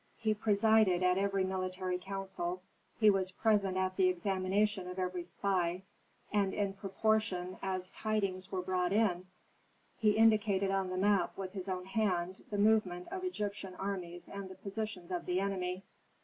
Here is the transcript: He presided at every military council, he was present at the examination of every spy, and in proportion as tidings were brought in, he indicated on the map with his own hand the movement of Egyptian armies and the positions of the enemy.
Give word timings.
He 0.17 0.33
presided 0.33 1.03
at 1.03 1.19
every 1.19 1.43
military 1.43 1.99
council, 1.99 2.63
he 2.97 3.11
was 3.11 3.29
present 3.29 3.77
at 3.77 3.97
the 3.97 4.07
examination 4.07 4.87
of 4.87 4.97
every 4.97 5.23
spy, 5.23 5.83
and 6.33 6.55
in 6.55 6.73
proportion 6.73 7.59
as 7.61 7.91
tidings 7.91 8.51
were 8.51 8.63
brought 8.63 8.91
in, 8.93 9.27
he 9.99 10.13
indicated 10.17 10.71
on 10.71 10.89
the 10.89 10.97
map 10.97 11.37
with 11.37 11.51
his 11.51 11.69
own 11.69 11.85
hand 11.85 12.43
the 12.49 12.57
movement 12.57 13.09
of 13.09 13.23
Egyptian 13.23 13.75
armies 13.75 14.27
and 14.27 14.49
the 14.49 14.55
positions 14.55 15.11
of 15.11 15.27
the 15.27 15.39
enemy. 15.39 15.83